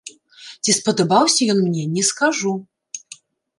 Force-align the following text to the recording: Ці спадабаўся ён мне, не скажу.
Ці 0.63 0.71
спадабаўся 0.77 1.41
ён 1.55 1.59
мне, 1.67 1.83
не 1.95 2.03
скажу. 2.11 2.57